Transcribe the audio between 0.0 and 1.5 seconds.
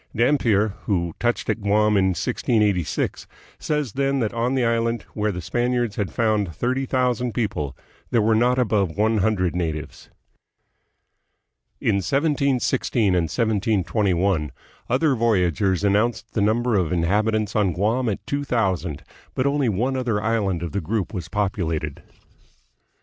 Dampier, who touched